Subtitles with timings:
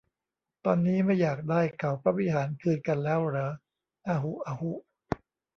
[0.65, 3.49] ตอนนี้ไม่อยากได้เขาพระวิหารคืนกันแล้วเหรอ
[4.07, 4.71] อะหุ อะหุ